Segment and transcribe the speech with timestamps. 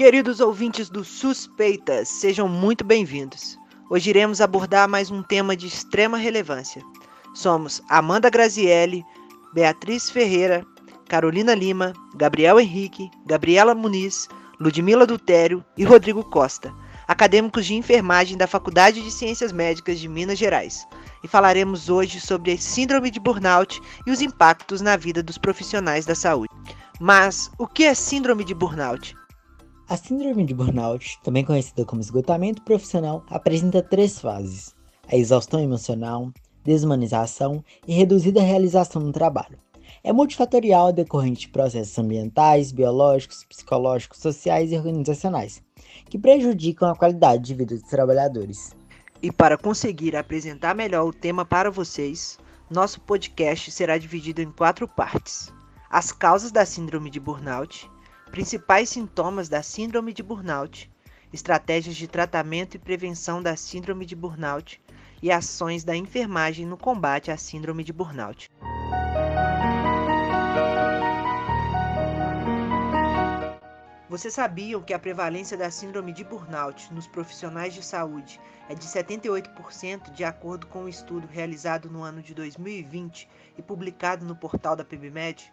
[0.00, 3.58] Queridos ouvintes do Suspeitas, sejam muito bem-vindos.
[3.90, 6.82] Hoje iremos abordar mais um tema de extrema relevância.
[7.34, 9.04] Somos Amanda Grazielli,
[9.52, 10.64] Beatriz Ferreira,
[11.06, 14.26] Carolina Lima, Gabriel Henrique, Gabriela Muniz,
[14.58, 16.72] Ludmila Dutério e Rodrigo Costa,
[17.06, 20.88] acadêmicos de enfermagem da Faculdade de Ciências Médicas de Minas Gerais.
[21.22, 26.06] E falaremos hoje sobre a síndrome de burnout e os impactos na vida dos profissionais
[26.06, 26.48] da saúde.
[26.98, 29.19] Mas o que é síndrome de burnout?
[29.90, 34.72] A síndrome de burnout, também conhecida como esgotamento profissional, apresenta três fases:
[35.08, 36.30] a exaustão emocional,
[36.62, 39.58] desumanização e reduzida realização no trabalho.
[40.04, 45.60] É multifatorial decorrente de processos ambientais, biológicos, psicológicos, sociais e organizacionais,
[46.08, 48.76] que prejudicam a qualidade de vida dos trabalhadores.
[49.20, 52.38] E para conseguir apresentar melhor o tema para vocês,
[52.70, 55.52] nosso podcast será dividido em quatro partes:
[55.90, 57.90] as causas da síndrome de burnout
[58.30, 60.88] Principais sintomas da síndrome de burnout,
[61.32, 64.80] estratégias de tratamento e prevenção da síndrome de burnout
[65.20, 68.48] e ações da enfermagem no combate à síndrome de burnout.
[74.08, 78.86] Vocês sabiam que a prevalência da síndrome de burnout nos profissionais de saúde é de
[78.86, 84.76] 78%, de acordo com um estudo realizado no ano de 2020 e publicado no portal
[84.76, 85.52] da PubMed?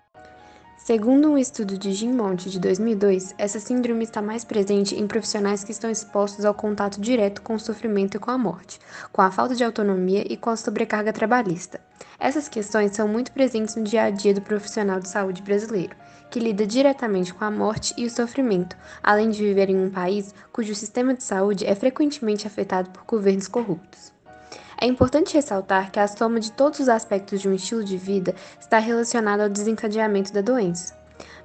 [0.78, 5.64] Segundo um estudo de Jim Monte de 2002, essa síndrome está mais presente em profissionais
[5.64, 8.80] que estão expostos ao contato direto com o sofrimento e com a morte,
[9.12, 11.82] com a falta de autonomia e com a sobrecarga trabalhista.
[12.18, 15.96] Essas questões são muito presentes no dia a dia do profissional de saúde brasileiro,
[16.30, 20.34] que lida diretamente com a morte e o sofrimento, além de viver em um país
[20.54, 24.17] cujo sistema de saúde é frequentemente afetado por governos corruptos.
[24.80, 28.36] É importante ressaltar que a soma de todos os aspectos de um estilo de vida
[28.60, 30.96] está relacionada ao desencadeamento da doença.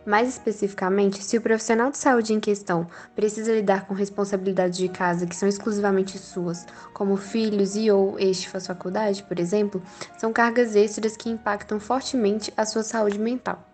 [0.05, 5.27] Mais especificamente, se o profissional de saúde em questão precisa lidar com responsabilidades de casa
[5.27, 9.83] que são exclusivamente suas, como filhos e ou este sua faculdade, por exemplo,
[10.19, 13.72] são cargas extras que impactam fortemente a sua saúde mental.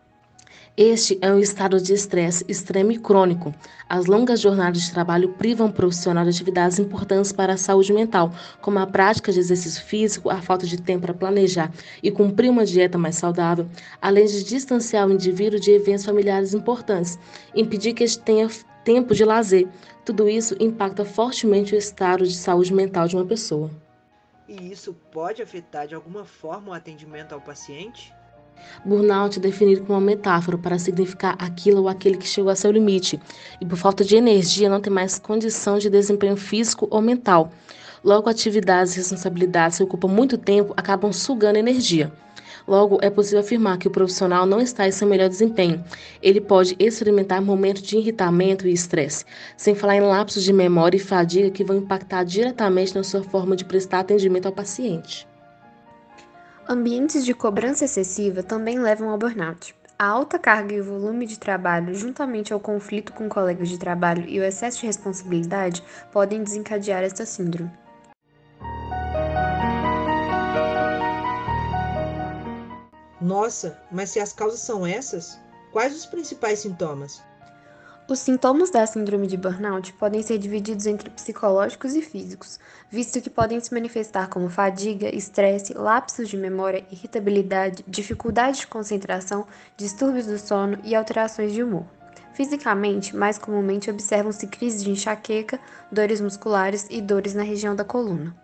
[0.77, 3.53] Este é um estado de estresse extremo e crônico.
[3.89, 8.33] As longas jornadas de trabalho privam o profissional de atividades importantes para a saúde mental,
[8.61, 11.73] como a prática de exercício físico, a falta de tempo para planejar
[12.03, 13.67] e cumprir uma dieta mais saudável,
[14.01, 17.19] além de distanciar o indivíduo de eventos familiares importantes,
[17.55, 18.49] impedir que este tenha
[18.85, 19.67] tempo de lazer.
[20.05, 23.71] Tudo isso impacta fortemente o estado de saúde mental de uma pessoa.
[24.49, 28.15] E isso pode afetar de alguma forma o atendimento ao paciente?
[28.85, 32.71] Burnout é definido como uma metáfora para significar aquilo ou aquele que chegou a seu
[32.71, 33.21] limite
[33.61, 37.51] e, por falta de energia, não tem mais condição de desempenho físico ou mental.
[38.05, 42.13] Logo, atividades e responsabilidades que ocupam muito tempo acabam sugando energia.
[42.69, 45.83] Logo, é possível afirmar que o profissional não está em seu melhor desempenho.
[46.23, 49.25] Ele pode experimentar momentos de irritamento e estresse,
[49.57, 53.57] sem falar em lapsos de memória e fadiga que vão impactar diretamente na sua forma
[53.57, 55.27] de prestar atendimento ao paciente.
[56.71, 59.75] Ambientes de cobrança excessiva também levam ao burnout.
[59.99, 64.29] A alta carga e o volume de trabalho, juntamente ao conflito com colegas de trabalho
[64.29, 67.71] e o excesso de responsabilidade, podem desencadear esta síndrome.
[73.19, 75.41] Nossa, mas se as causas são essas,
[75.73, 77.23] quais os principais sintomas?
[78.11, 82.59] Os sintomas da síndrome de burnout podem ser divididos entre psicológicos e físicos,
[82.91, 89.47] visto que podem se manifestar como fadiga, estresse, lapsos de memória, irritabilidade, dificuldade de concentração,
[89.77, 91.85] distúrbios do sono e alterações de humor.
[92.33, 95.61] Fisicamente, mais comumente observam-se crises de enxaqueca,
[95.93, 98.35] dores musculares e dores na região da coluna.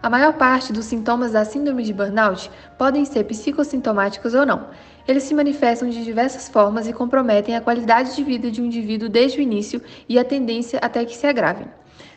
[0.00, 2.48] A maior parte dos sintomas da síndrome de burnout
[2.78, 4.68] podem ser psicossintomáticos ou não
[5.06, 9.08] eles se manifestam de diversas formas e comprometem a qualidade de vida de um indivíduo
[9.08, 11.66] desde o início e a tendência até que se agravem.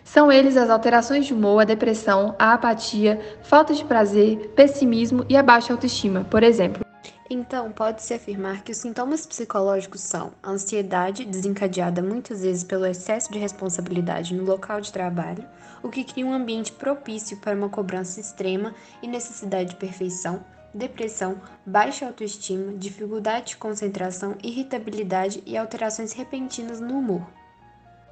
[0.03, 5.35] São eles as alterações de humor, a depressão, a apatia, falta de prazer, pessimismo e
[5.35, 6.85] a baixa autoestima, por exemplo.
[7.27, 13.39] Então, pode-se afirmar que os sintomas psicológicos são ansiedade, desencadeada muitas vezes pelo excesso de
[13.39, 15.43] responsabilidade no local de trabalho,
[15.81, 20.43] o que cria um ambiente propício para uma cobrança extrema e necessidade de perfeição,
[20.75, 27.25] depressão, baixa autoestima, dificuldade de concentração, irritabilidade e alterações repentinas no humor.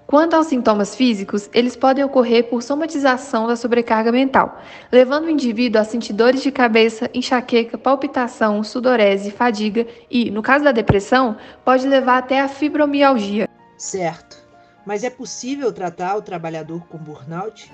[0.08, 4.62] Quanto aos sintomas físicos, eles podem ocorrer por somatização da sobrecarga mental,
[4.92, 10.66] levando o indivíduo a sentir dores de cabeça, enxaqueca, palpitação, sudorese, fadiga e, no caso
[10.66, 13.50] da depressão, pode levar até a fibromialgia.
[13.78, 14.38] Certo.
[14.86, 17.72] Mas é possível tratar o trabalhador com burnout?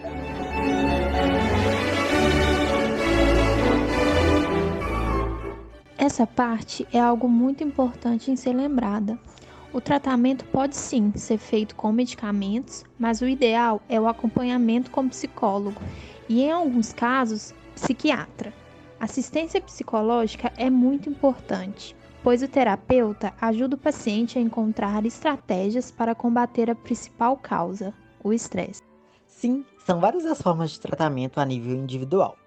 [6.00, 9.20] Essa parte é algo muito importante em ser lembrada.
[9.74, 15.10] O tratamento pode sim ser feito com medicamentos, mas o ideal é o acompanhamento com
[15.10, 15.82] psicólogo
[16.30, 18.54] e, em alguns casos, psiquiatra.
[18.98, 21.94] Assistência psicológica é muito importante,
[22.24, 27.94] pois o terapeuta ajuda o paciente a encontrar estratégias para combater a principal causa,
[28.24, 28.82] o estresse.
[29.28, 32.38] Sim, são várias as formas de tratamento a nível individual,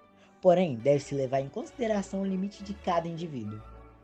[0.43, 3.61] porém, deve-se levar em consideração o limite de cada indivíduo.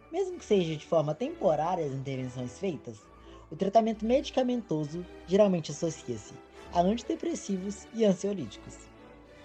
[0.09, 2.97] Mesmo que seja de forma temporária as intervenções feitas,
[3.51, 6.33] o tratamento medicamentoso geralmente associa-se
[6.71, 8.77] a antidepressivos e ansiolíticos.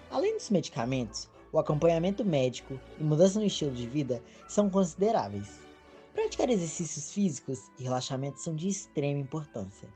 [0.09, 5.59] Além dos medicamentos, o acompanhamento médico e mudança no estilo de vida são consideráveis.
[6.13, 9.89] Praticar exercícios físicos e relaxamento são de extrema importância.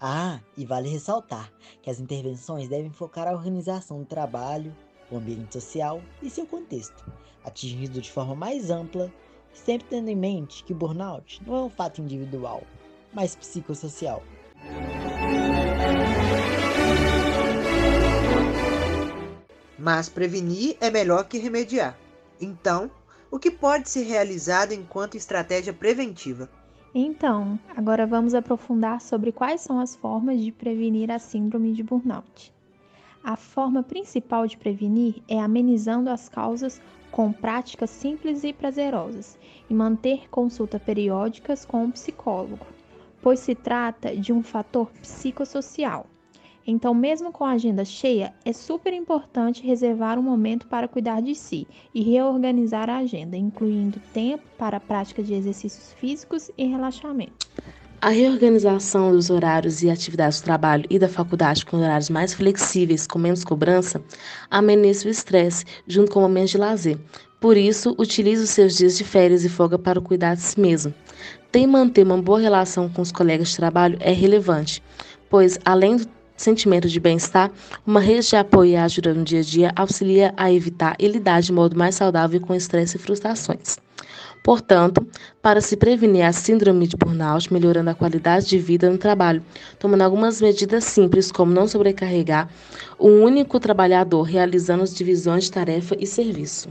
[0.00, 1.52] Ah, e vale ressaltar
[1.82, 4.72] que as intervenções devem focar a organização do trabalho,
[5.10, 7.04] o ambiente social e seu contexto,
[7.44, 9.12] atingido de forma mais ampla
[9.52, 12.62] sempre tendo em mente que o burnout não é um fato individual,
[13.12, 14.22] mas psicossocial.
[19.78, 21.96] Mas prevenir é melhor que remediar.
[22.40, 22.90] Então,
[23.30, 26.48] o que pode ser realizado enquanto estratégia preventiva?
[26.94, 32.52] Então, agora vamos aprofundar sobre quais são as formas de prevenir a síndrome de burnout.
[33.22, 36.80] A forma principal de prevenir é amenizando as causas
[37.10, 39.38] com práticas simples e prazerosas
[39.68, 42.66] e manter consulta periódicas com um psicólogo,
[43.20, 46.06] pois se trata de um fator psicossocial.
[46.70, 51.34] Então, mesmo com a agenda cheia, é super importante reservar um momento para cuidar de
[51.34, 57.48] si e reorganizar a agenda, incluindo tempo para a prática de exercícios físicos e relaxamento.
[58.00, 63.08] A reorganização dos horários e atividades do trabalho e da faculdade com horários mais flexíveis,
[63.08, 64.00] com menos cobrança,
[64.48, 66.96] ameniza o estresse, junto com momentos de lazer.
[67.40, 70.94] Por isso, utilize os seus dias de férias e folga para cuidar de si mesmo.
[71.50, 74.80] Tem manter uma boa relação com os colegas de trabalho é relevante,
[75.28, 77.50] pois, além do sentimento de bem-estar,
[77.84, 81.42] uma rede de apoio e ajuda no dia a dia auxilia a evitar e lidar
[81.42, 83.76] de modo mais saudável com estresse e frustrações.
[84.42, 85.06] Portanto,
[85.42, 89.44] para se prevenir a síndrome de burnout, melhorando a qualidade de vida no trabalho,
[89.78, 92.48] tomando algumas medidas simples, como não sobrecarregar
[92.98, 96.68] um único trabalhador, realizando as divisões de tarefa e serviço.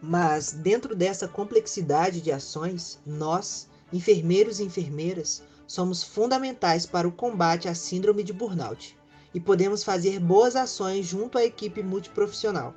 [0.00, 7.68] Mas, dentro dessa complexidade de ações, nós, enfermeiros e enfermeiras, somos fundamentais para o combate
[7.68, 8.97] à síndrome de burnout
[9.34, 12.74] e podemos fazer boas ações junto à equipe multiprofissional,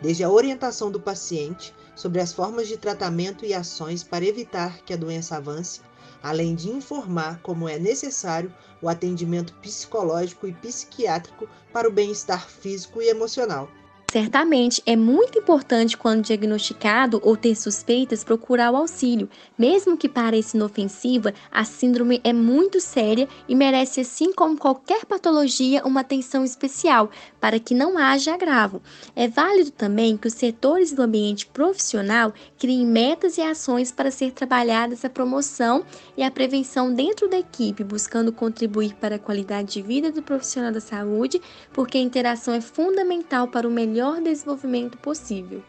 [0.00, 4.92] desde a orientação do paciente sobre as formas de tratamento e ações para evitar que
[4.92, 5.80] a doença avance,
[6.22, 13.00] além de informar como é necessário o atendimento psicológico e psiquiátrico para o bem-estar físico
[13.00, 13.68] e emocional
[14.12, 19.26] Certamente é muito importante, quando diagnosticado ou ter suspeitas, procurar o auxílio.
[19.56, 25.82] Mesmo que pareça inofensiva, a síndrome é muito séria e merece, assim como qualquer patologia,
[25.86, 27.10] uma atenção especial
[27.40, 28.82] para que não haja agravo.
[29.16, 34.32] É válido também que os setores do ambiente profissional criem metas e ações para ser
[34.32, 35.86] trabalhadas a promoção
[36.18, 40.70] e a prevenção dentro da equipe, buscando contribuir para a qualidade de vida do profissional
[40.70, 41.40] da saúde,
[41.72, 45.62] porque a interação é fundamental para o melhor desenvolvimento possível.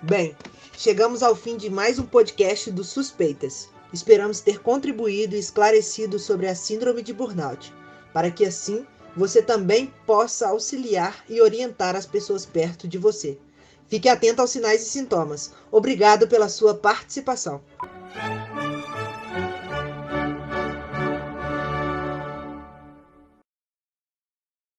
[0.00, 0.34] Bem,
[0.76, 3.68] chegamos ao fim de mais um podcast do Suspeitas.
[3.92, 7.72] Esperamos ter contribuído e esclarecido sobre a síndrome de burnout,
[8.12, 13.38] para que assim você também possa auxiliar e orientar as pessoas perto de você.
[13.86, 15.52] Fique atento aos sinais e sintomas.
[15.70, 17.60] Obrigado pela sua participação.